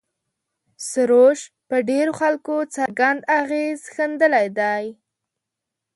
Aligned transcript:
سروش 0.89 1.39
پر 1.69 1.79
ډېرو 1.89 2.13
خلکو 2.21 2.55
څرګند 2.75 3.19
اغېز 3.39 3.79
ښندلی 3.93 4.47
دی. 4.59 4.85